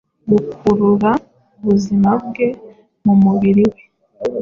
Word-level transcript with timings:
Gukurura 0.31 1.11
ubuzima 1.59 2.09
bwe 2.25 2.47
mu 3.03 3.13
mubiri 3.23 3.63
we 3.71 3.81